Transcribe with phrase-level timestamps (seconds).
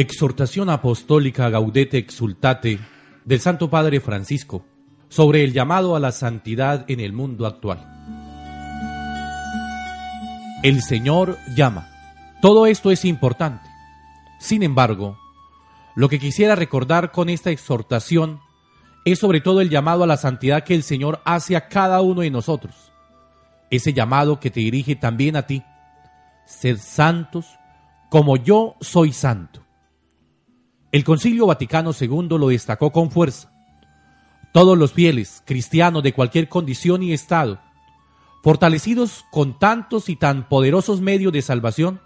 [0.00, 2.78] Exhortación apostólica Gaudete Exultate
[3.26, 4.64] del Santo Padre Francisco
[5.10, 7.86] sobre el llamado a la santidad en el mundo actual.
[10.62, 11.86] El Señor llama.
[12.40, 13.68] Todo esto es importante.
[14.38, 15.18] Sin embargo,
[15.94, 18.40] lo que quisiera recordar con esta exhortación
[19.04, 22.22] es sobre todo el llamado a la santidad que el Señor hace a cada uno
[22.22, 22.90] de nosotros.
[23.68, 25.62] Ese llamado que te dirige también a ti.
[26.46, 27.44] Ser santos
[28.08, 29.60] como yo soy santo.
[30.92, 33.52] El Concilio Vaticano II lo destacó con fuerza.
[34.52, 37.60] Todos los fieles, cristianos de cualquier condición y estado,
[38.42, 42.00] fortalecidos con tantos y tan poderosos medios de salvación,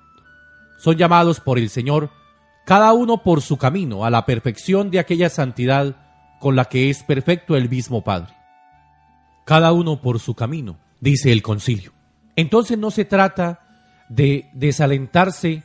[0.78, 2.10] son llamados por el Señor,
[2.66, 5.96] cada uno por su camino, a la perfección de aquella santidad
[6.38, 8.34] con la que es perfecto el mismo Padre.
[9.46, 11.92] Cada uno por su camino, dice el concilio.
[12.36, 13.60] Entonces no se trata
[14.10, 15.62] de desalentarse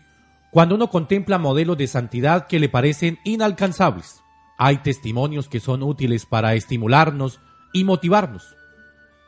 [0.52, 4.22] cuando uno contempla modelos de santidad que le parecen inalcanzables,
[4.58, 7.40] hay testimonios que son útiles para estimularnos
[7.72, 8.56] y motivarnos,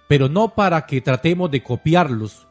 [0.08, 2.48] pero no para que tratemos de copiarlos,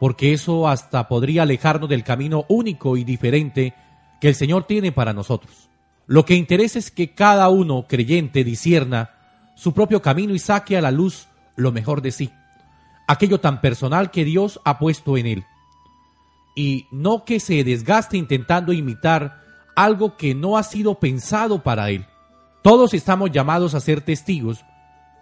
[0.00, 3.74] porque eso hasta podría alejarnos del camino único y diferente
[4.20, 5.68] que el Señor tiene para nosotros.
[6.06, 9.10] Lo que interesa es que cada uno creyente disierna
[9.54, 12.30] su propio camino y saque a la luz lo mejor de sí,
[13.06, 15.44] aquello tan personal que Dios ha puesto en él
[16.58, 19.42] y no que se desgaste intentando imitar
[19.76, 22.04] algo que no ha sido pensado para él.
[22.64, 24.64] Todos estamos llamados a ser testigos,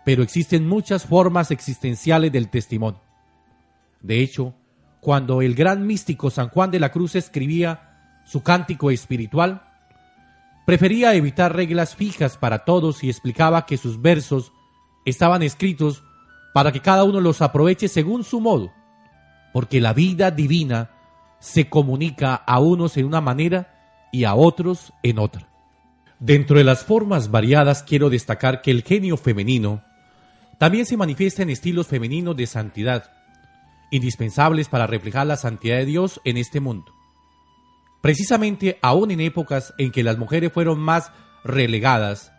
[0.07, 3.03] pero existen muchas formas existenciales del testimonio.
[4.01, 4.55] De hecho,
[5.03, 9.63] cuando el gran místico San Juan de la Cruz escribía su cántico espiritual,
[10.65, 14.55] prefería evitar reglas fijas para todos y explicaba que sus versos
[15.05, 16.03] estaban escritos
[16.55, 18.73] para que cada uno los aproveche según su modo,
[19.53, 20.96] porque la vida divina
[21.39, 25.49] se comunica a unos en una manera y a otros en otra.
[26.19, 29.83] Dentro de las formas variadas quiero destacar que el genio femenino
[30.59, 33.11] también se manifiesta en estilos femeninos de santidad,
[33.91, 36.93] indispensables para reflejar la santidad de Dios en este mundo.
[38.01, 41.13] Precisamente aún en épocas en que las mujeres fueron más
[41.45, 42.33] relegadas,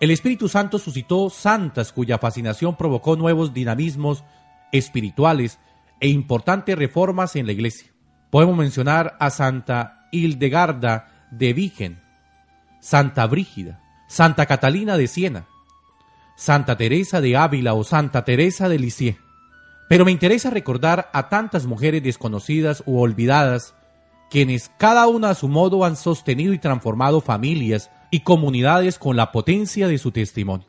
[0.00, 4.22] el Espíritu Santo suscitó santas cuya fascinación provocó nuevos dinamismos
[4.70, 5.58] espirituales
[5.98, 7.90] e importantes reformas en la Iglesia.
[8.30, 12.00] Podemos mencionar a Santa Hildegarda de Vigen,
[12.80, 15.46] Santa Brígida, Santa Catalina de Siena,
[16.36, 19.18] Santa Teresa de Ávila o Santa Teresa de Lisieux.
[19.88, 23.74] Pero me interesa recordar a tantas mujeres desconocidas u olvidadas,
[24.30, 29.32] quienes cada una a su modo han sostenido y transformado familias y comunidades con la
[29.32, 30.66] potencia de su testimonio.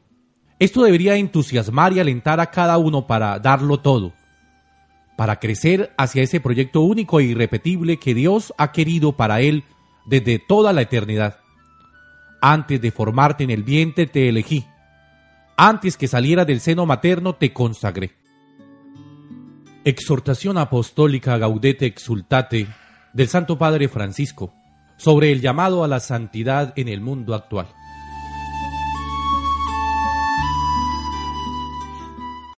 [0.60, 4.14] Esto debería entusiasmar y alentar a cada uno para darlo todo,
[5.20, 9.66] para crecer hacia ese proyecto único e irrepetible que Dios ha querido para él
[10.06, 11.42] desde toda la eternidad.
[12.40, 14.66] Antes de formarte en el vientre te elegí.
[15.58, 18.14] Antes que saliera del seno materno te consagré.
[19.84, 22.68] Exhortación apostólica Gaudete Exultate
[23.12, 24.54] del Santo Padre Francisco
[24.96, 27.68] sobre el llamado a la santidad en el mundo actual.